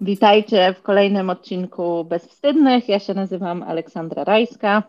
[0.00, 2.88] Witajcie w kolejnym odcinku Bezwstydnych.
[2.88, 4.82] Ja się nazywam Aleksandra Rajska.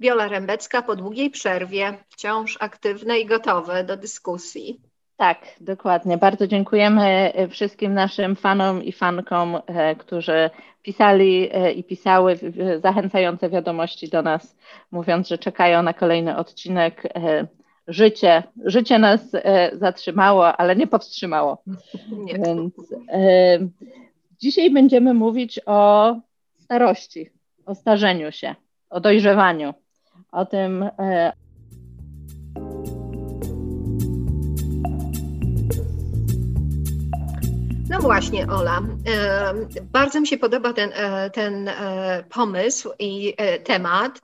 [0.00, 4.80] Wiola Rębecka po długiej przerwie, wciąż aktywne i gotowe do dyskusji.
[5.16, 6.18] Tak, dokładnie.
[6.18, 10.50] Bardzo dziękujemy wszystkim naszym fanom i fankom, e, którzy
[10.82, 12.38] pisali e, i pisały
[12.82, 14.56] zachęcające wiadomości do nas,
[14.90, 17.06] mówiąc, że czekają na kolejny odcinek.
[17.14, 17.46] E,
[17.88, 19.20] życie, życie nas
[19.72, 21.62] zatrzymało, ale nie powstrzymało.
[22.10, 22.34] Nie.
[22.34, 22.74] Więc
[24.42, 26.14] Dzisiaj będziemy mówić o
[26.58, 27.30] starości,
[27.66, 28.54] o starzeniu się,
[28.90, 29.74] o dojrzewaniu,
[30.32, 30.82] o tym.
[30.82, 31.32] E,
[37.88, 38.82] no właśnie, Ola.
[39.82, 44.20] Bardzo mi się podoba ten, e, ten e, pomysł i temat.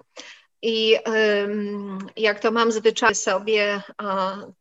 [0.63, 0.97] I
[2.17, 3.83] jak to mam zwyczaj sobie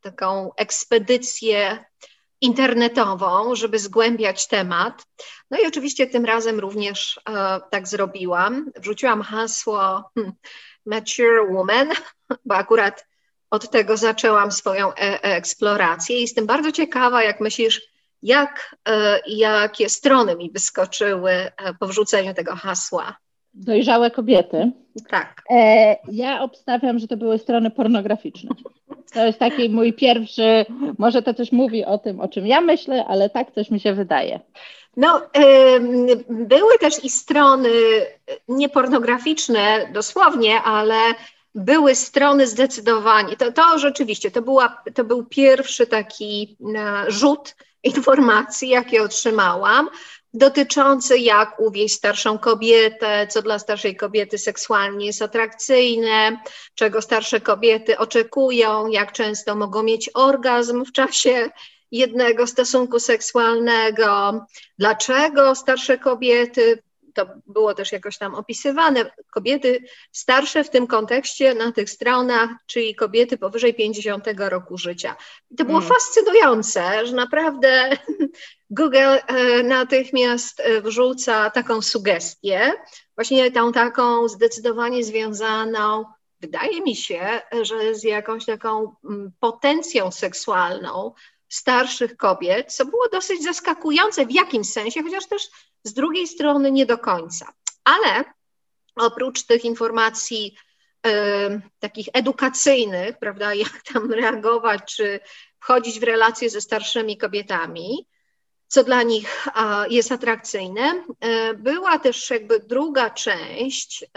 [0.02, 1.86] taką ekspedycję
[2.42, 5.06] internetową, żeby zgłębiać temat.
[5.52, 8.72] No i oczywiście tym razem również e, tak zrobiłam.
[8.76, 10.34] Wrzuciłam hasło hmm,
[10.86, 11.88] Mature Woman,
[12.46, 13.08] bo akurat
[13.50, 16.18] od tego zaczęłam swoją e eksplorację.
[16.18, 17.82] I jestem bardzo ciekawa, jak myślisz,
[18.24, 23.18] jak, e, jakie strony mi wyskoczyły e, po wrzuceniu tego hasła.
[23.54, 24.72] Dojrzałe kobiety.
[25.10, 25.44] Tak.
[25.50, 28.50] E, ja obstawiam, że to były strony pornograficzne.
[29.14, 30.66] To jest taki mój pierwszy,
[30.98, 33.94] może to coś mówi o tym, o czym ja myślę, ale tak coś mi się
[33.94, 34.40] wydaje.
[34.98, 35.22] No,
[36.30, 37.70] były też i strony
[38.48, 40.96] niepornograficzne dosłownie, ale
[41.56, 43.38] były strony zdecydowanie.
[43.38, 49.90] To, to rzeczywiście, to, była, to był pierwszy taki e, rzut informacji, jakie otrzymałam,
[50.34, 56.40] dotyczący jak uwieść starszą kobietę, co dla starszej kobiety seksualnie jest atrakcyjne,
[56.76, 61.50] czego starsze kobiety oczekują, jak często mogą mieć orgazm w czasie
[61.92, 64.46] jednego stosunku seksualnego,
[64.78, 66.84] dlaczego starsze kobiety
[67.18, 72.96] to było też jakoś tam opisywane, kobiety starsze w tym kontekście na tych stronach, czyli
[72.96, 75.16] kobiety powyżej 50 roku życia.
[75.52, 75.90] I to było mm.
[75.90, 77.90] fascynujące, że naprawdę
[78.70, 78.98] Google
[79.28, 82.74] e, natychmiast e, wrzuca taką sugestię,
[83.16, 86.06] właśnie tą taką zdecydowanie związaną
[86.40, 91.14] wydaje mi się, że z jakąś taką mm, potencją seksualną,
[91.50, 95.50] starszych kobiet, co było dosyć zaskakujące w jakimś sensie, chociaż też
[95.84, 97.54] z drugiej strony nie do końca.
[97.84, 98.24] Ale
[98.96, 100.56] oprócz tych informacji
[101.08, 101.10] y,
[101.80, 105.20] takich edukacyjnych, prawda, jak tam reagować, czy
[105.60, 108.08] wchodzić w relacje ze starszymi kobietami,
[108.68, 109.48] co dla nich
[109.90, 111.04] jest atrakcyjne,
[111.52, 114.08] y, była też jakby druga część, y,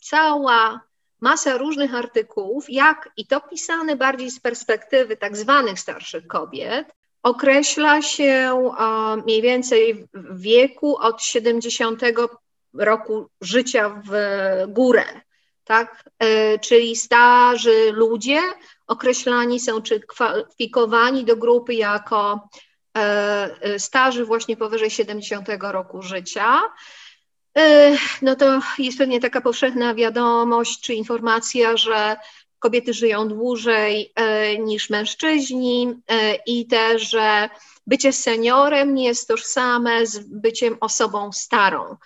[0.00, 0.80] cała
[1.20, 6.86] masa różnych artykułów, jak i to pisane bardziej z perspektywy tak zwanych starszych kobiet,
[7.22, 8.60] określa się
[9.24, 12.02] mniej więcej w wieku od 70
[12.74, 14.12] roku życia w
[14.68, 15.04] górę,
[15.64, 16.04] tak?
[16.18, 18.40] E, czyli starzy ludzie
[18.86, 22.48] określani są czy kwalifikowani do grupy jako
[22.96, 23.00] e,
[23.60, 26.60] e, starzy właśnie powyżej 70 roku życia.
[28.22, 32.16] No to jest pewnie taka powszechna wiadomość czy informacja, że
[32.62, 37.48] kobiety żyją dłużej e, niż mężczyźni e, i też, że
[37.86, 41.96] bycie seniorem nie jest tożsame z byciem osobą starą.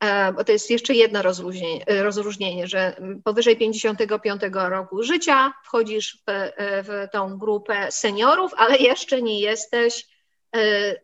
[0.00, 6.50] E, bo to jest jeszcze jedno rozróżnienie, rozróżnienie, że powyżej 55 roku życia wchodzisz w,
[6.58, 10.06] w tą grupę seniorów, ale jeszcze nie jesteś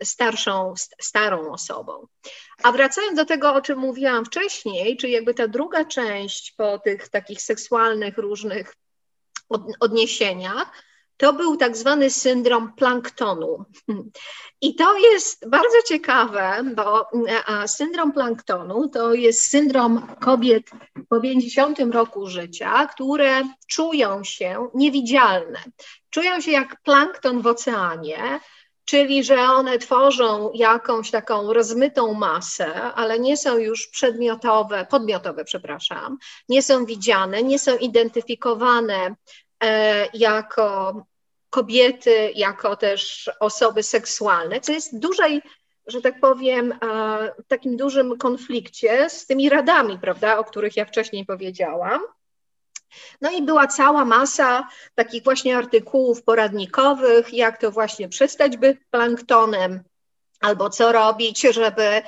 [0.03, 2.06] starszą, starą osobą.
[2.62, 7.09] A wracając do tego, o czym mówiłam wcześniej, czyli jakby ta druga część po tych
[7.09, 8.75] takich seksualnych różnych
[9.81, 10.72] odniesieniach,
[11.16, 13.65] to był tak zwany syndrom planktonu.
[14.61, 17.09] I to jest bardzo ciekawe, bo
[17.67, 20.71] syndrom planktonu to jest syndrom kobiet
[21.09, 25.58] po 50 roku życia, które czują się niewidzialne.
[26.11, 28.41] Czują się jak plankton w oceanie,
[28.90, 36.19] czyli że one tworzą jakąś taką rozmytą masę, ale nie są już przedmiotowe, podmiotowe, przepraszam,
[36.48, 39.14] nie są widziane, nie są identyfikowane
[39.62, 40.94] e, jako
[41.50, 45.42] kobiety, jako też osoby seksualne, co jest dużej,
[45.87, 46.76] że tak powiem, e,
[47.48, 52.00] takim dużym konflikcie z tymi radami, prawda, o których ja wcześniej powiedziałam.
[53.20, 59.82] No i była cała masa takich właśnie artykułów poradnikowych, jak to właśnie przestać być planktonem,
[60.40, 62.02] albo co robić, żeby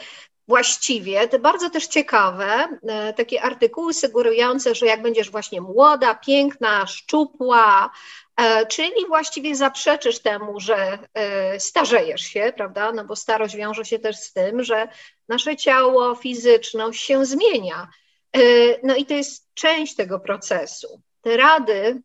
[0.49, 6.87] właściwie, te bardzo też ciekawe, e, takie artykuły sugerujące, że jak będziesz właśnie młoda, piękna,
[6.87, 7.91] szczupła,
[8.37, 12.93] e, czyli właściwie zaprzeczysz temu, że e, starzejesz się, prawda?
[12.93, 14.89] No bo starość wiąże się też z tym, że
[15.29, 17.89] nasze ciało, fizyczność się zmienia.
[18.83, 21.03] No i to jest część tego procesu.
[21.21, 22.03] Te rady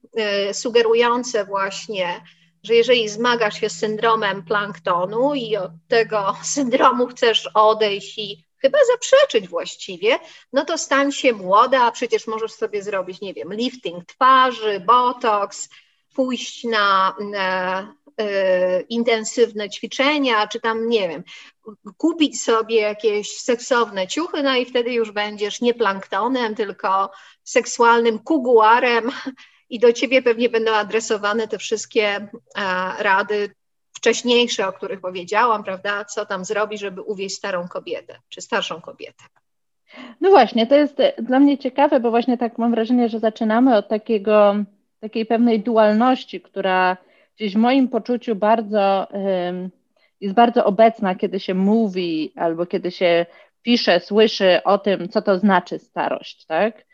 [0.53, 2.21] sugerujące właśnie,
[2.63, 8.77] że jeżeli zmagasz się z syndromem planktonu i od tego syndromu chcesz odejść i chyba
[8.91, 10.19] zaprzeczyć właściwie,
[10.53, 15.69] no to stań się młoda, a przecież możesz sobie zrobić, nie wiem, lifting twarzy, botox,
[16.15, 17.87] pójść na e, e,
[18.89, 21.23] intensywne ćwiczenia, czy tam, nie wiem,
[21.97, 27.11] kupić sobie jakieś seksowne ciuchy, no i wtedy już będziesz nie planktonem, tylko
[27.43, 29.11] seksualnym kuguarem
[29.69, 32.29] i do ciebie pewnie będą adresowane te wszystkie e,
[32.99, 33.49] rady
[33.93, 36.05] wcześniejsze, o których powiedziałam, prawda?
[36.05, 39.23] Co tam zrobić, żeby uwieść starą kobietę, czy starszą kobietę.
[40.21, 43.87] No właśnie, to jest dla mnie ciekawe, bo właśnie tak mam wrażenie, że zaczynamy od
[43.87, 44.55] takiego,
[44.99, 46.97] takiej pewnej dualności, która
[47.37, 49.07] gdzieś w moim poczuciu bardzo
[50.21, 53.25] jest bardzo obecna, kiedy się mówi albo kiedy się
[53.61, 56.85] pisze, słyszy o tym, co to znaczy starość, tak?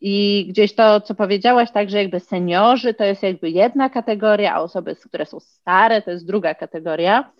[0.00, 4.60] I gdzieś to, co powiedziałaś, tak, że jakby seniorzy to jest jakby jedna kategoria, a
[4.60, 7.32] osoby, które są stare, to jest druga kategoria.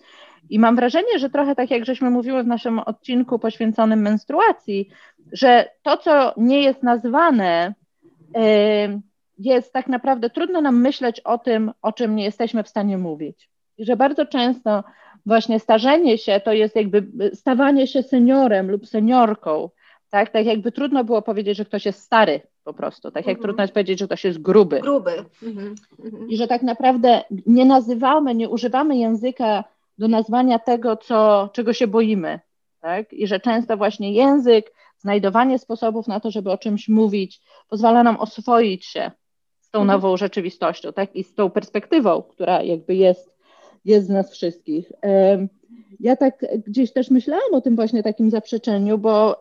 [0.51, 4.89] I mam wrażenie, że trochę tak jak żeśmy mówiły w naszym odcinku poświęconym menstruacji,
[5.33, 7.75] że to, co nie jest nazwane,
[9.45, 13.51] jest tak naprawdę trudno nam myśleć o tym, o czym nie jesteśmy w stanie mówić.
[13.79, 14.85] I że bardzo często
[15.27, 19.71] właśnie starzenie się to jest jakby stawanie się seniorem lub seniorką.
[20.11, 23.11] Tak, tak jakby trudno było powiedzieć, że ktoś jest stary, po prostu.
[23.11, 23.43] Tak jak mhm.
[23.43, 24.81] trudno jest powiedzieć, że ktoś jest gruby.
[24.81, 25.25] Gruby.
[25.43, 25.75] Mhm.
[26.05, 26.29] Mhm.
[26.29, 29.65] I że tak naprawdę nie nazywamy, nie używamy języka
[29.99, 32.41] do nazwania tego, co, czego się boimy.
[32.81, 33.13] Tak?
[33.13, 38.17] I że często właśnie język, znajdowanie sposobów na to, żeby o czymś mówić, pozwala nam
[38.17, 39.11] oswoić się
[39.73, 39.89] tą mhm.
[39.89, 41.17] nową rzeczywistością, tak?
[41.17, 43.37] I z tą perspektywą, która jakby jest,
[43.85, 44.93] jest z nas wszystkich.
[46.01, 49.41] Ja tak gdzieś też myślałam o tym właśnie takim zaprzeczeniu, bo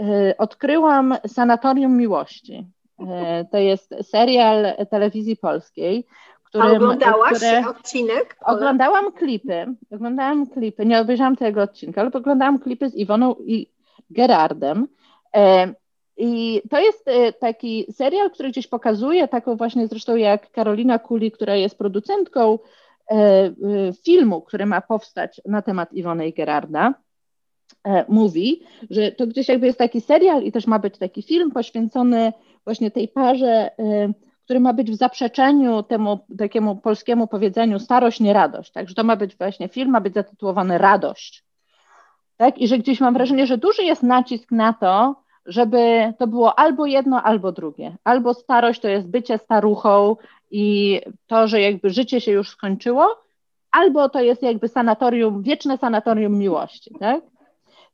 [0.00, 2.66] E, odkryłam Sanatorium Miłości.
[3.08, 6.06] E, to jest serial telewizji polskiej.
[6.44, 8.36] Którym, A oglądałaś które, odcinek?
[8.44, 9.66] Oglądałam klipy.
[9.90, 10.86] Oglądałam klipy.
[10.86, 13.70] Nie obejrzałam tego odcinka, ale oglądałam klipy z Iwoną i
[14.10, 14.88] Gerardem.
[16.18, 17.04] E, I to jest
[17.40, 22.58] taki serial, który gdzieś pokazuje taką właśnie zresztą jak Karolina Kuli, która jest producentką
[24.04, 26.94] filmu, który ma powstać na temat Iwony i Gerarda.
[27.84, 31.50] E, mówi, że to gdzieś jakby jest taki serial i też ma być taki film
[31.50, 32.32] poświęcony
[32.64, 34.12] właśnie tej parze, e,
[34.44, 38.72] który ma być w zaprzeczeniu temu takiemu polskiemu powiedzeniu starość, nie radość.
[38.72, 41.44] Także to ma być właśnie film, ma być zatytułowany Radość.
[42.36, 42.58] Tak?
[42.58, 46.86] I że gdzieś mam wrażenie, że duży jest nacisk na to, żeby to było albo
[46.86, 47.96] jedno, albo drugie.
[48.04, 50.16] Albo starość to jest bycie staruchą
[50.50, 53.22] i to, że jakby życie się już skończyło,
[53.70, 56.94] albo to jest jakby sanatorium, wieczne sanatorium miłości.
[57.00, 57.20] Tak?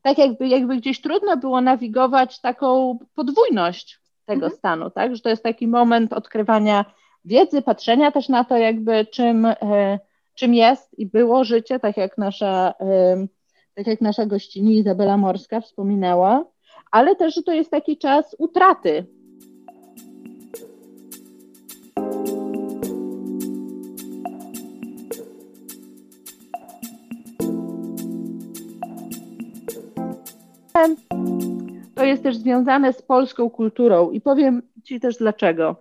[0.05, 4.59] tak jakby, jakby gdzieś trudno było nawigować taką podwójność tego mhm.
[4.59, 5.17] stanu, tak?
[5.17, 6.85] Że to jest taki moment odkrywania
[7.25, 9.99] wiedzy, patrzenia też na to, jakby czym, e,
[10.35, 13.27] czym jest i było życie, tak jak nasza, e,
[13.75, 16.45] tak jak nasza gościni Izabela Morska wspominała,
[16.95, 19.07] ale też, że to jest taki czas utraty
[31.95, 35.77] to jest też związane z polską kulturą i powiem Ci też dlaczego.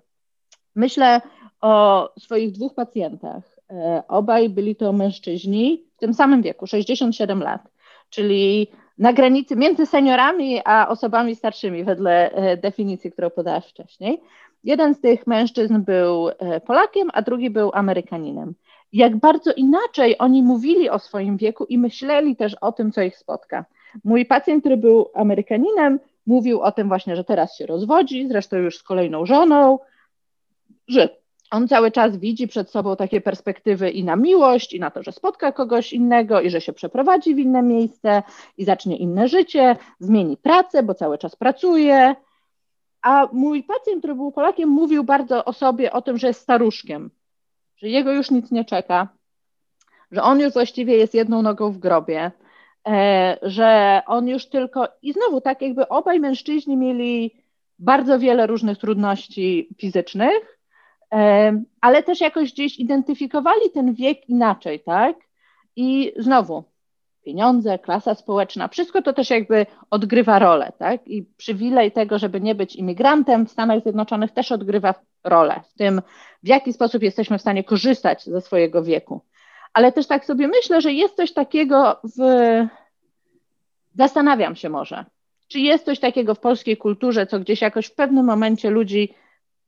[0.75, 1.21] Myślę
[1.61, 3.43] o swoich dwóch pacjentach.
[3.69, 7.61] E, obaj byli to mężczyźni w tym samym wieku, 67 lat,
[8.09, 14.21] czyli na granicy między seniorami a osobami starszymi, wedle e, definicji, którą podałaś wcześniej.
[14.63, 18.53] Jeden z tych mężczyzn był e, Polakiem, a drugi był Amerykaninem.
[18.93, 23.17] Jak bardzo inaczej oni mówili o swoim wieku i myśleli też o tym, co ich
[23.17, 23.65] spotka.
[24.03, 28.77] Mój pacjent, który był Amerykaninem, mówił o tym właśnie, że teraz się rozwodzi, zresztą już
[28.77, 29.79] z kolejną żoną,
[30.87, 31.22] że
[31.53, 35.11] on cały czas widzi przed sobą takie perspektywy i na miłość, i na to, że
[35.11, 38.23] spotka kogoś innego, i że się przeprowadzi w inne miejsce,
[38.57, 42.15] i zacznie inne życie, zmieni pracę, bo cały czas pracuje.
[43.01, 47.11] A mój pacjent, który był Polakiem, mówił bardzo o sobie, o tym, że jest staruszkiem,
[47.77, 49.07] że jego już nic nie czeka,
[50.11, 52.31] że on już właściwie jest jedną nogą w grobie,
[52.87, 57.43] E, że on już tylko, i znowu tak jakby obaj mężczyźni mieli
[57.79, 60.59] bardzo wiele różnych trudności fizycznych,
[61.81, 65.15] ale też jakoś gdzieś identyfikowali ten wiek inaczej, tak?
[65.75, 66.63] I znowu,
[67.25, 71.07] pieniądze, klasa społeczna, wszystko to też jakby odgrywa rolę, tak?
[71.07, 74.93] I przywilej tego, żeby nie być imigrantem w Stanach Zjednoczonych też odgrywa
[75.23, 76.01] rolę w tym,
[76.43, 79.21] w jaki sposób jesteśmy w stanie korzystać ze swojego wieku.
[79.73, 82.19] Ale też tak sobie myślę, że jest coś takiego w.
[83.95, 85.05] Zastanawiam się może,
[85.47, 89.13] czy jest coś takiego w polskiej kulturze, co gdzieś jakoś w pewnym momencie ludzi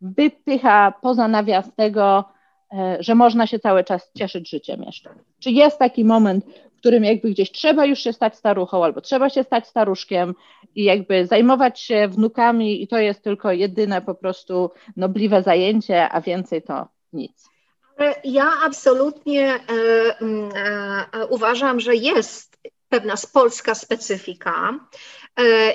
[0.02, 2.26] wypycha poza nawias tego,
[2.74, 5.10] e, że można się cały czas cieszyć życiem jeszcze.
[5.40, 9.30] Czy jest taki moment, w którym jakby gdzieś trzeba już się stać staruchą, albo trzeba
[9.30, 10.36] się stać staruszkiem
[10.76, 16.22] i jakby zajmować się wnukami i to jest tylko jedyne po prostu nobliwe zajęcie, a
[16.22, 17.50] więcej to nic.
[18.24, 19.60] Ja absolutnie e,
[21.14, 22.58] e, uważam, że jest
[22.90, 24.80] pewna polska specyfika.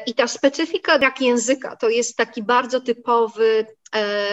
[0.06, 3.66] I ta specyfika jak języka to jest taki bardzo typowy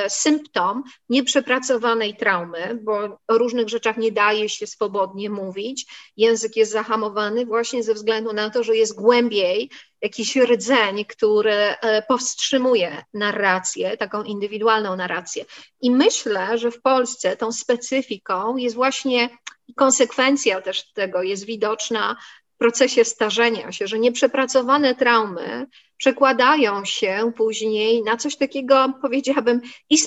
[0.10, 5.86] symptom nieprzepracowanej traumy, bo o różnych rzeczach nie daje się swobodnie mówić.
[6.18, 9.70] Język jest zahamowany właśnie ze względu na to, że jest głębiej
[10.02, 15.46] jakiś rdzeń, który e, powstrzymuje narrację, taką indywidualną narrację.
[15.82, 19.30] I myślę, że w Polsce tą specyfiką jest właśnie
[19.76, 22.18] konsekwencja też tego jest widoczna
[22.58, 29.98] procesie starzenia się, że nieprzepracowane traumy przekładają się później na coś takiego, powiedziałabym, i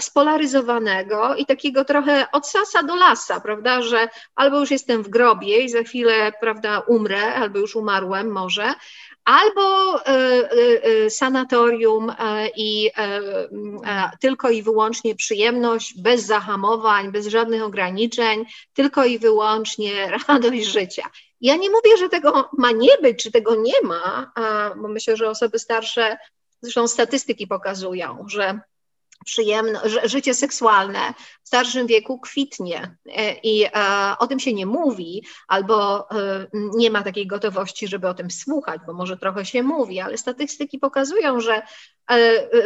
[0.00, 5.60] spolaryzowanego, i takiego trochę od sasa do lasa, prawda, że albo już jestem w grobie
[5.64, 8.74] i za chwilę, prawda, umrę, albo już umarłem może,
[9.24, 12.12] albo e, e, sanatorium
[12.56, 12.90] i
[14.20, 19.92] tylko i wyłącznie przyjemność, bez zahamowań, bez żadnych ograniczeń, tylko i wyłącznie
[20.28, 21.10] radość życia.
[21.40, 24.32] Ja nie mówię, że tego ma nie być, czy tego nie ma,
[24.76, 26.18] bo myślę, że osoby starsze,
[26.62, 28.60] zresztą statystyki pokazują, że
[29.24, 33.70] przyjemne, życie seksualne w starszym wieku kwitnie e, i e,
[34.18, 38.80] o tym się nie mówi, albo e, nie ma takiej gotowości, żeby o tym słuchać,
[38.86, 41.62] bo może trochę się mówi, ale statystyki pokazują, że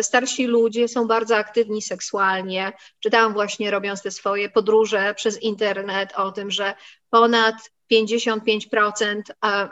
[0.00, 2.72] starsi ludzie są bardzo aktywni seksualnie.
[3.00, 6.74] Czytałam właśnie, robiąc te swoje podróże przez internet, o tym, że
[7.10, 7.54] ponad
[7.92, 9.22] 55%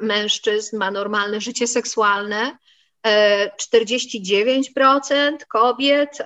[0.01, 2.59] mężczyzn ma normalne życie seksualne,
[3.05, 6.25] 49% kobiet e,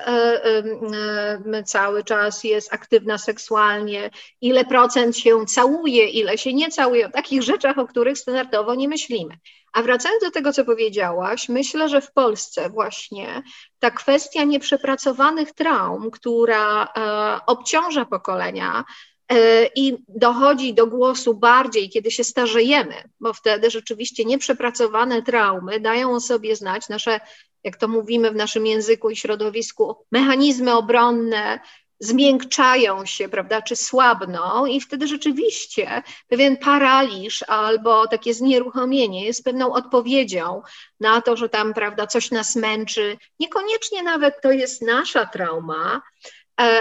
[1.55, 7.11] e, cały czas jest aktywna seksualnie, ile procent się całuje, ile się nie całuje, o
[7.11, 9.39] takich rzeczach, o których standardowo nie myślimy.
[9.73, 13.43] A wracając do tego, co powiedziałaś, myślę, że w Polsce właśnie
[13.79, 16.89] ta kwestia nieprzepracowanych traum, która e,
[17.47, 18.85] obciąża pokolenia,
[19.75, 26.21] i dochodzi do głosu bardziej, kiedy się starzejemy, bo wtedy rzeczywiście nieprzepracowane traumy dają o
[26.21, 27.21] sobie znać nasze,
[27.65, 31.61] jak to mówimy w naszym języku i środowisku, mechanizmy obronne
[32.01, 39.73] zmiękczają się, prawda, czy słabną i wtedy rzeczywiście pewien paraliż albo takie znieruchomienie jest pewną
[39.73, 40.63] odpowiedzią
[41.01, 43.17] na to, że tam, prawda, coś nas męczy.
[43.41, 46.36] Niekoniecznie nawet to jest nasza trauma, E,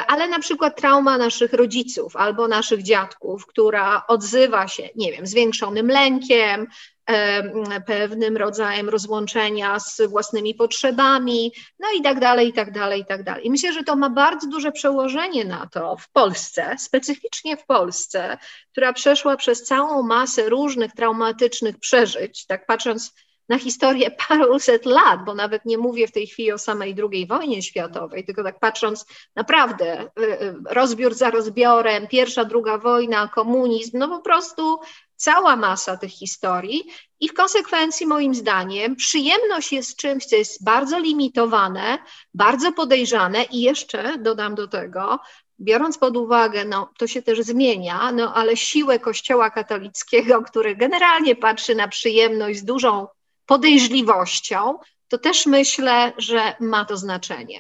[0.08, 5.88] ale na przykład trauma naszych rodziców albo naszych dziadków, która odzywa się, nie wiem, zwiększonym
[5.88, 6.68] lękiem,
[7.10, 13.06] e, pewnym rodzajem rozłączenia z własnymi potrzebami, no i tak dalej, i tak dalej, i
[13.06, 13.48] tak dalej.
[13.48, 18.38] I myślę, że to ma bardzo duże przełożenie na to w Polsce, specyficznie w Polsce,
[18.72, 23.14] która przeszła przez całą masę różnych traumatycznych przeżyć, tak patrząc
[23.50, 27.62] na historię paruset lat, bo nawet nie mówię w tej chwili o samej II wojnie
[27.62, 34.08] światowej, tylko tak patrząc naprawdę y, y, rozbiór za rozbiorem, pierwsza, druga wojna, komunizm, no
[34.08, 34.80] po prostu
[35.16, 36.84] cała masa tych historii
[37.20, 41.98] i w konsekwencji moim zdaniem przyjemność jest czymś, co jest bardzo limitowane,
[42.34, 45.20] bardzo podejrzane i jeszcze dodam do tego,
[45.60, 51.36] biorąc pod uwagę, no to się też zmienia, no ale siłę Kościoła katolickiego, który generalnie
[51.36, 53.08] patrzy na przyjemność z dużą
[53.46, 57.60] podejrzliwością, to też myślę, że ma to znaczenie.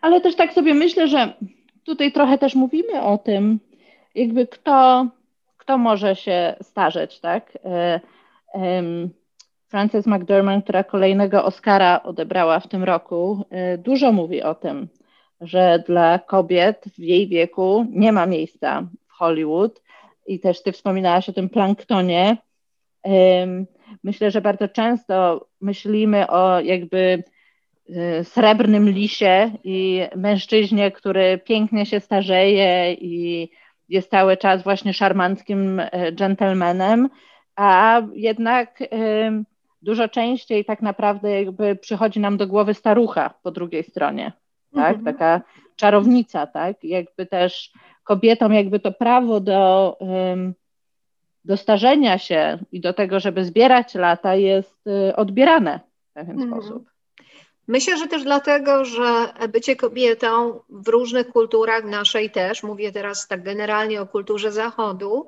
[0.00, 1.34] Ale też tak sobie myślę, że
[1.84, 3.60] tutaj trochę też mówimy o tym,
[4.14, 5.06] jakby kto,
[5.56, 7.58] kto może się starzeć, tak?
[7.64, 8.00] E,
[9.68, 14.88] Frances McDermott, która kolejnego Oscara odebrała w tym roku, e, dużo mówi o tym,
[15.40, 19.82] że dla kobiet w jej wieku nie ma miejsca w Hollywood.
[20.26, 22.36] I też ty wspominałaś o tym planktonie,
[24.02, 27.24] Myślę, że bardzo często myślimy o jakby
[27.90, 33.48] y, srebrnym lisie i mężczyźnie, który pięknie się starzeje i
[33.88, 37.08] jest cały czas właśnie szarmanckim e, dżentelmenem,
[37.56, 38.86] a jednak y,
[39.82, 44.32] dużo częściej tak naprawdę jakby przychodzi nam do głowy starucha po drugiej stronie,
[44.74, 44.96] tak?
[44.96, 45.04] Mhm.
[45.04, 45.40] Taka
[45.76, 46.84] czarownica, tak?
[46.84, 47.72] Jakby też
[48.04, 49.96] kobietom jakby to prawo do
[51.46, 54.84] do starzenia się i do tego, żeby zbierać lata, jest
[55.16, 56.50] odbierane w pewien mm.
[56.50, 56.90] sposób.
[57.68, 63.42] Myślę, że też dlatego, że bycie kobietą w różnych kulturach, naszej też, mówię teraz tak
[63.42, 65.26] generalnie o kulturze Zachodu,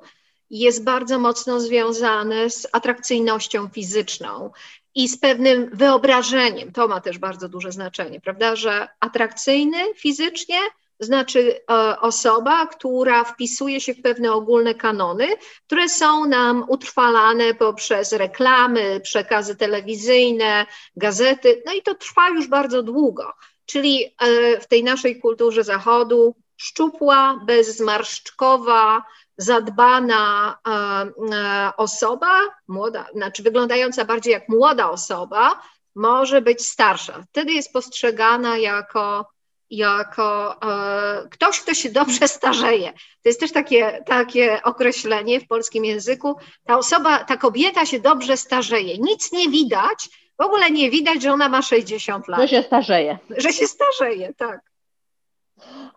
[0.49, 4.51] jest bardzo mocno związane z atrakcyjnością fizyczną
[4.95, 6.71] i z pewnym wyobrażeniem.
[6.71, 8.55] To ma też bardzo duże znaczenie, prawda?
[8.55, 10.57] Że atrakcyjny fizycznie
[10.99, 15.27] znaczy e, osoba, która wpisuje się w pewne ogólne kanony,
[15.65, 20.65] które są nam utrwalane poprzez reklamy, przekazy telewizyjne,
[20.95, 23.33] gazety, no i to trwa już bardzo długo.
[23.65, 29.03] Czyli e, w tej naszej kulturze zachodu szczupła, bezzmarszczkowa,
[29.37, 35.61] zadbana e, osoba, młoda, znaczy wyglądająca bardziej jak młoda osoba,
[35.95, 37.23] może być starsza.
[37.29, 39.25] Wtedy jest postrzegana jako
[39.69, 42.93] jako e, ktoś, kto się dobrze starzeje.
[43.23, 46.35] To jest też takie, takie określenie w polskim języku.
[46.65, 48.97] Ta osoba, ta kobieta się dobrze starzeje.
[48.97, 50.09] Nic nie widać,
[50.39, 52.41] w ogóle nie widać, że ona ma 60 lat.
[52.41, 53.17] Że się starzeje.
[53.37, 54.61] Że się starzeje, tak.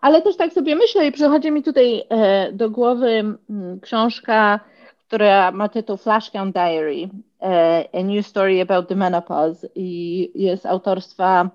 [0.01, 4.59] Ale też tak sobie myślę i przychodzi mi tutaj e, do głowy m, książka,
[5.07, 7.09] która ma tytuł Flashcount Diary,
[7.41, 11.49] e, A New Story About the Menopause i jest autorstwa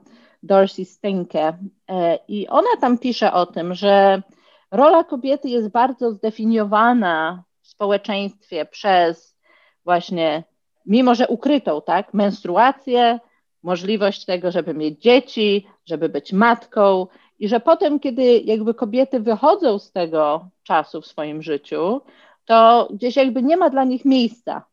[0.49, 1.59] Dorsey Stenke.
[1.88, 4.23] E, I ona tam pisze o tym, że
[4.71, 9.37] rola kobiety jest bardzo zdefiniowana w społeczeństwie przez
[9.85, 10.45] właśnie,
[10.87, 13.21] mimo że ukrytą, tak, menstruację,
[13.62, 17.07] możliwość tego, żeby mieć dzieci, żeby być matką,
[17.38, 22.00] i że potem, kiedy jakby kobiety wychodzą z tego czasu w swoim życiu,
[22.45, 24.64] to gdzieś jakby nie ma dla nich miejsca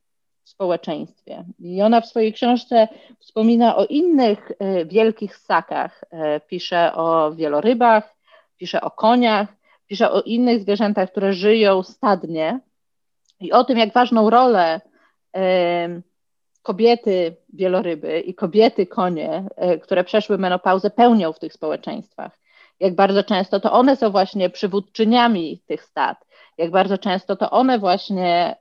[0.45, 1.45] społeczeństwie.
[1.59, 2.87] I ona w swojej książce
[3.19, 6.03] wspomina o innych e, wielkich ssakach.
[6.11, 8.15] E, pisze o wielorybach,
[8.57, 9.47] pisze o koniach,
[9.87, 12.59] pisze o innych zwierzętach, które żyją stadnie
[13.39, 14.81] i o tym, jak ważną rolę
[15.35, 16.01] e,
[16.61, 19.43] kobiety wieloryby i kobiety konie,
[19.81, 22.39] które przeszły menopauzę, pełnią w tych społeczeństwach.
[22.79, 26.25] Jak bardzo często to one są właśnie przywódczyniami tych stad,
[26.57, 28.55] jak bardzo często to one właśnie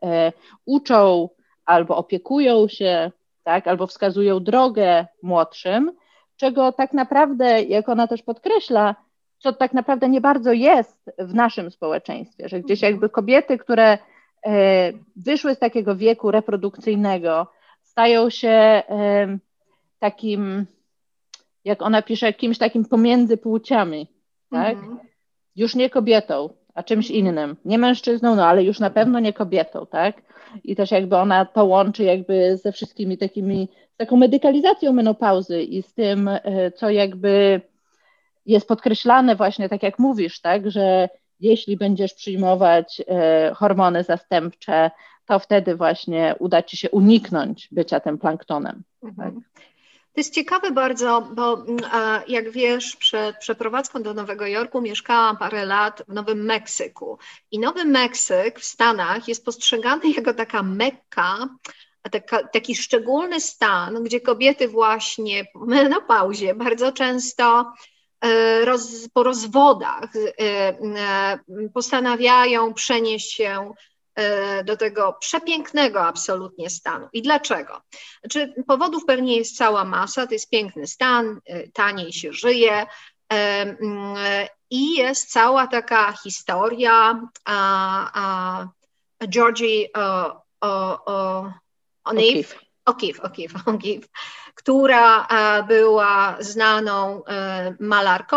[0.65, 1.29] uczą
[1.67, 3.11] albo opiekują się,
[3.43, 5.93] tak, albo wskazują drogę młodszym,
[6.37, 8.95] czego tak naprawdę, jak ona też podkreśla,
[9.39, 13.99] co tak naprawdę nie bardzo jest w naszym społeczeństwie, że gdzieś jakby kobiety, które
[14.47, 17.47] e, wyszły z takiego wieku reprodukcyjnego,
[17.83, 19.39] stają się e,
[19.99, 20.67] takim,
[21.65, 24.09] jak ona pisze, kimś takim pomiędzy płciami,
[24.51, 24.79] tak?
[24.79, 24.99] Mhm.
[25.57, 27.57] Już nie kobietą, a czymś innym.
[27.65, 30.23] Nie mężczyzną, no ale już na pewno nie kobietą, tak?
[30.65, 35.95] I też jakby ona to łączy jakby ze wszystkimi takimi, taką medykalizacją menopauzy i z
[35.95, 37.61] tym, e, co jakby
[38.47, 41.09] jest podkreślane właśnie, tak jak mówisz, tak, że
[41.41, 44.91] jeśli będziesz przyjmować e, hormony zastępcze,
[45.27, 48.83] to wtedy właśnie uda ci się uniknąć bycia tym planktonem.
[49.03, 49.35] Mhm.
[49.35, 49.45] Tak?
[50.15, 51.77] To jest ciekawe bardzo, bo mm,
[52.29, 57.19] jak wiesz, przed przeprowadzką do Nowego Jorku mieszkałam parę lat w Nowym Meksyku.
[57.51, 61.49] I Nowy Meksyk w Stanach jest postrzegany jako taka mekka,
[62.11, 67.73] taka, taki szczególny stan, gdzie kobiety właśnie po menopauzie bardzo często
[68.21, 71.39] e, roz, po rozwodach e, e,
[71.75, 73.73] postanawiają przenieść się
[74.65, 77.09] do tego przepięknego absolutnie stanu.
[77.13, 77.83] I dlaczego?
[78.21, 82.73] Znaczy, powodów pewnie jest cała masa, to jest piękny stan, e, taniej się żyje.
[82.83, 82.87] E,
[83.33, 84.17] mm,
[84.71, 89.89] I jest cała taka historia a, a Georgie
[92.05, 92.45] O'Neill,
[92.87, 94.09] O'Keeffe, O'Keeffe, O'Keeffe,
[94.55, 95.29] która
[95.69, 97.23] była znaną
[97.81, 98.37] malarką,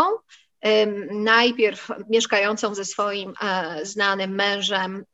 [1.12, 5.06] najpierw mieszkającą ze swoim e, znanym mężem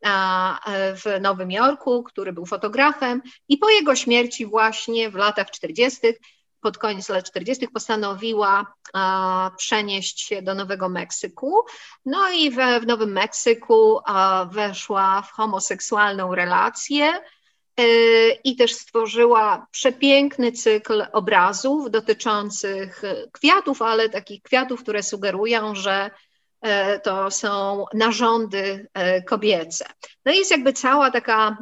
[0.74, 6.00] w Nowym Jorku, który był fotografem, i po jego śmierci, właśnie w latach 40.,
[6.60, 8.74] pod koniec lat 40., postanowiła
[9.58, 11.64] przenieść się do Nowego Meksyku.
[12.06, 13.98] No i w, w Nowym Meksyku
[14.52, 17.12] weszła w homoseksualną relację
[18.44, 26.10] i też stworzyła przepiękny cykl obrazów dotyczących kwiatów, ale takich kwiatów, które sugerują, że
[26.60, 29.86] e, to są narządy e, kobiece.
[30.24, 31.56] No i jest jakby cała taka,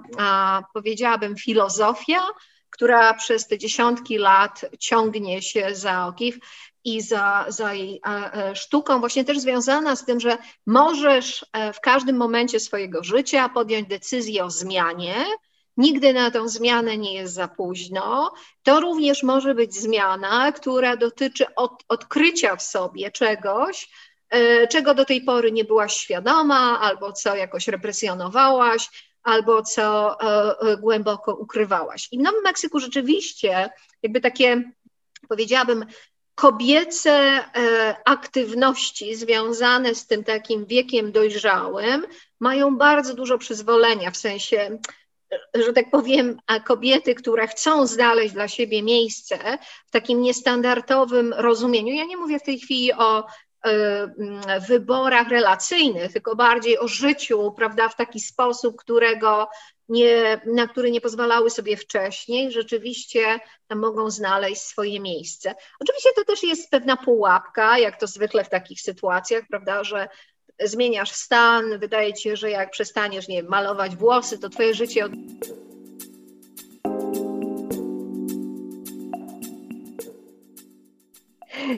[0.74, 2.22] powiedziałabym, filozofia,
[2.70, 6.36] która przez te dziesiątki lat ciągnie się za Okiw
[6.84, 12.16] i za, za jej e, sztuką, właśnie też związana z tym, że możesz w każdym
[12.16, 15.14] momencie swojego życia podjąć decyzję o zmianie,
[15.76, 18.34] Nigdy na tą zmianę nie jest za późno.
[18.62, 23.90] To również może być zmiana, która dotyczy od, odkrycia w sobie czegoś,
[24.30, 28.88] e, czego do tej pory nie byłaś świadoma, albo co jakoś represjonowałaś,
[29.22, 30.16] albo co
[30.80, 32.08] głęboko ukrywałaś.
[32.12, 33.70] I w Nowym Meksyku rzeczywiście
[34.02, 34.62] jakby takie,
[35.28, 35.84] powiedziałabym,
[36.34, 37.44] kobiece
[38.04, 42.06] aktywności związane z tym takim wiekiem dojrzałym
[42.40, 44.78] mają bardzo dużo przyzwolenia, w sensie
[45.54, 49.38] że tak powiem, a kobiety, które chcą znaleźć dla siebie miejsce
[49.86, 51.94] w takim niestandardowym rozumieniu.
[51.94, 53.70] Ja nie mówię w tej chwili o y,
[54.68, 59.48] wyborach relacyjnych, tylko bardziej o życiu, prawda, w taki sposób, którego
[59.88, 63.40] nie, na który nie pozwalały sobie wcześniej, rzeczywiście
[63.74, 65.54] mogą znaleźć swoje miejsce.
[65.80, 70.08] Oczywiście to też jest pewna pułapka, jak to zwykle w takich sytuacjach, prawda, że
[70.60, 75.04] zmieniasz stan, wydaje ci się, że jak przestaniesz, nie wiem, malować włosy, to twoje życie...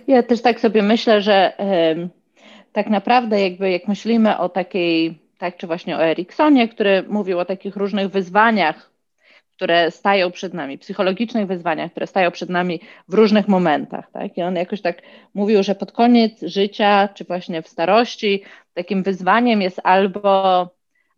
[0.06, 1.52] Ja też tak sobie myślę, że
[2.72, 7.44] tak naprawdę jakby jak myślimy o takiej, tak czy właśnie o Eriksonie, który mówił o
[7.44, 8.90] takich różnych wyzwaniach,
[9.56, 14.10] które stają przed nami, psychologicznych wyzwaniach, które stają przed nami w różnych momentach.
[14.10, 14.38] Tak?
[14.38, 15.02] I on jakoś tak
[15.34, 18.42] mówił, że pod koniec życia, czy właśnie w starości,
[18.74, 20.68] takim wyzwaniem jest albo,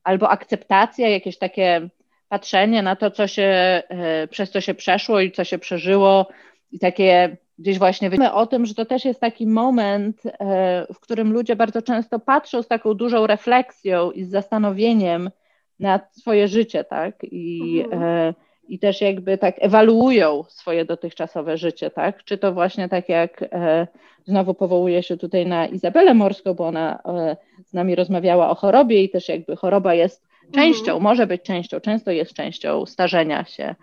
[0.05, 1.89] albo akceptacja, jakieś takie
[2.29, 3.43] patrzenie na to, co się,
[3.89, 6.27] e, przez co się przeszło i co się przeżyło,
[6.73, 11.01] i takie gdzieś właśnie wiemy o tym, że to też jest taki moment, e, w
[11.01, 15.31] którym ludzie bardzo często patrzą z taką dużą refleksją i z zastanowieniem,
[15.81, 17.15] na swoje życie, tak?
[17.23, 18.03] I, mhm.
[18.03, 18.35] e,
[18.69, 22.25] i też jakby tak ewaluują swoje dotychczasowe życie, tak?
[22.25, 23.87] Czy to właśnie tak jak e,
[24.25, 27.37] znowu powołuję się tutaj na Izabelę Morską, bo ona e,
[27.67, 31.03] z nami rozmawiała o chorobie i też jakby choroba jest częścią, mhm.
[31.03, 33.75] może być częścią, często jest częścią starzenia się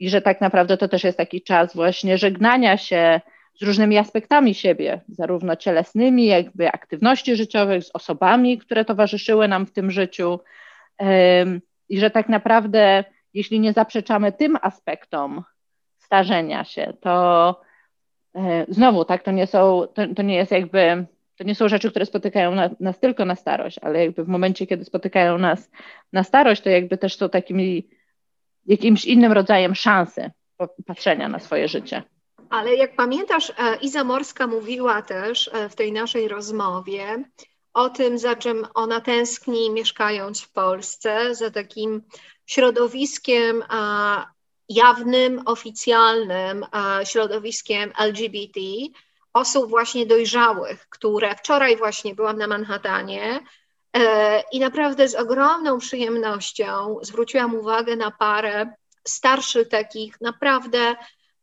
[0.00, 3.20] i że tak naprawdę to też jest taki czas właśnie żegnania się
[3.60, 9.72] z różnymi aspektami siebie, zarówno cielesnymi, jakby aktywności życiowych, z osobami, które towarzyszyły nam w
[9.72, 10.38] tym życiu,
[11.88, 15.44] i że tak naprawdę, jeśli nie zaprzeczamy tym aspektom
[15.98, 17.60] starzenia się, to
[18.34, 21.90] e, znowu, tak, to nie są, to, to nie jest jakby, to nie są rzeczy,
[21.90, 25.70] które spotykają nas, nas tylko na starość, ale jakby w momencie, kiedy spotykają nas
[26.12, 27.88] na starość, to jakby też są takimi
[28.66, 30.30] jakimś innym rodzajem szansy
[30.86, 32.02] patrzenia na swoje życie.
[32.50, 37.24] Ale jak pamiętasz, e, Iza Morska mówiła też e, w tej naszej rozmowie,
[37.74, 42.02] o tym, za czym ona tęskni, mieszkając w Polsce, za takim
[42.46, 44.26] środowiskiem a,
[44.68, 48.60] jawnym, oficjalnym a, środowiskiem LGBT,
[49.32, 53.40] osób właśnie dojrzałych, które wczoraj właśnie byłam na Manhattanie
[53.96, 58.72] e, i naprawdę z ogromną przyjemnością zwróciłam uwagę na parę
[59.08, 60.96] starszych takich naprawdę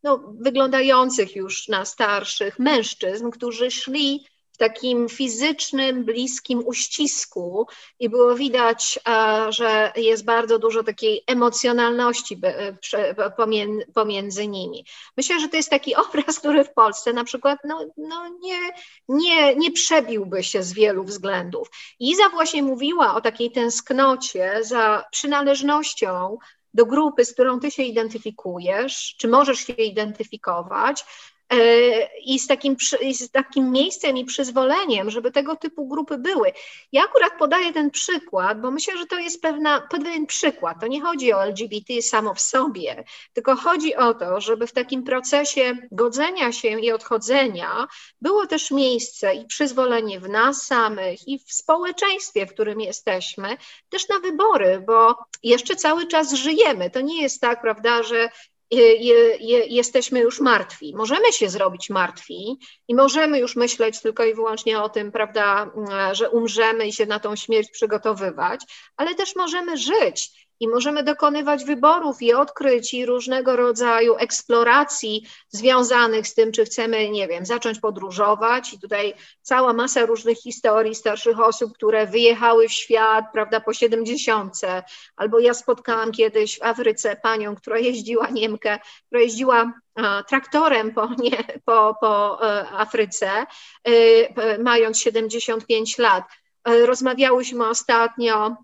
[0.04, 4.26] no, wyglądających już na starszych mężczyzn, którzy szli
[4.58, 7.68] takim fizycznym, bliskim uścisku
[8.00, 9.00] i było widać,
[9.50, 12.42] że jest bardzo dużo takiej emocjonalności
[13.94, 14.86] pomiędzy nimi.
[15.18, 18.60] Myślę, że to jest taki obraz, który w Polsce na przykład no, no nie,
[19.08, 21.70] nie, nie przebiłby się z wielu względów.
[22.00, 26.38] Iza właśnie mówiła o takiej tęsknocie za przynależnością
[26.74, 31.37] do grupy, z którą ty się identyfikujesz, czy możesz się identyfikować, E,
[32.26, 32.76] i z takim,
[33.14, 36.52] z takim miejscem i przyzwoleniem, żeby tego typu grupy były.
[36.92, 40.78] Ja akurat podaję ten przykład, bo myślę, że to jest pewna, pewien przykład.
[40.82, 45.04] To nie chodzi o LGBT samo w sobie, tylko chodzi o to, żeby w takim
[45.04, 47.88] procesie godzenia się i odchodzenia
[48.22, 53.58] było też miejsce i przyzwolenie w nas samych i w społeczeństwie, w którym jesteśmy,
[53.90, 56.90] też na wybory, bo jeszcze cały czas żyjemy.
[56.90, 58.30] To nie jest tak, prawda, że
[59.70, 60.94] jesteśmy już martwi.
[60.96, 65.72] Możemy się zrobić martwi i możemy już myśleć tylko i wyłącznie o tym, prawda,
[66.12, 68.62] że umrzemy i się na tą śmierć przygotowywać,
[68.98, 76.28] ale też możemy żyć i możemy dokonywać wyborów i odkryć i różnego rodzaju eksploracji związanych
[76.28, 78.74] z tym, czy chcemy, nie wiem, zacząć podróżować.
[78.74, 84.54] I tutaj cała masa różnych historii starszych osób, które wyjechały w świat, prawda, po 70.
[85.16, 89.74] Albo ja spotkałam kiedyś w Afryce panią, która jeździła, Niemkę, która jeździła
[90.28, 93.46] traktorem po, nie, po, po e, Afryce,
[93.84, 96.24] e, mając 75 lat.
[96.64, 98.56] E, rozmawiałyśmy ostatnio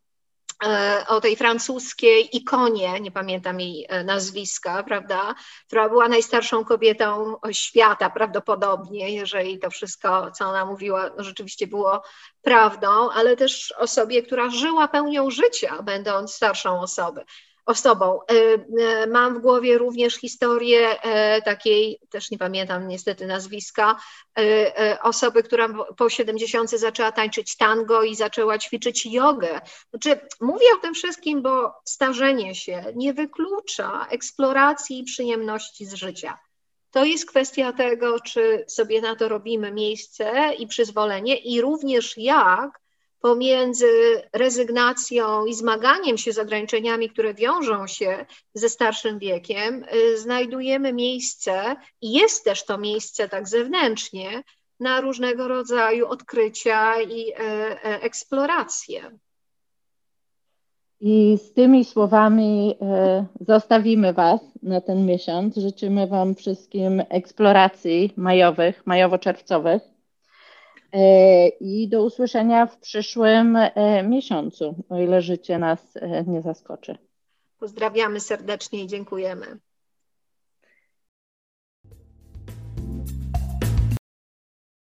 [1.08, 5.36] o tej francuskiej ikonie, nie pamiętam jej e, nazwiska, prawda,
[5.68, 12.04] która była najstarszą kobietą świata prawdopodobnie, jeżeli to wszystko, co ona mówiła, rzeczywiście było
[12.42, 17.22] prawdą, ale też osobie, która żyła pełnią życia, będąc starszą osobą.
[17.66, 18.20] Osobą.
[19.08, 20.96] Mam w głowie również historię
[21.46, 23.96] takiej, też nie pamiętam niestety nazwiska,
[25.02, 29.62] osoby, która po 70 zaczęła tańczyć tango i zaczęła ćwiczyć jogę.
[29.90, 36.38] Znaczy, mówię o tym wszystkim, bo starzenie się nie wyklucza eksploracji i przyjemności z życia.
[36.92, 42.83] To jest kwestia tego, czy sobie na to robimy miejsce i przyzwolenie, i również jak
[43.24, 50.94] pomiędzy rezygnacją i zmaganiem się z ograniczeniami, które wiążą się ze starszym wiekiem, y, znajdujemy
[50.94, 54.44] miejsce, i jest też to miejsce tak zewnętrznie,
[54.80, 59.02] na różnego rodzaju odkrycia i e, e, eksploracje.
[61.00, 65.58] I z tymi słowami e, zostawimy Was na ten miesiąc.
[65.58, 69.93] Życzymy Wam wszystkim eksploracji majowych, majowo-czerwcowych.
[70.94, 75.94] E, I do usłyszenia w przyszłym e, miesiącu, o ile życie nas
[76.28, 76.98] nie zaskoczy.
[77.60, 79.60] Pozdrawiamy serdecznie i dziękujemy.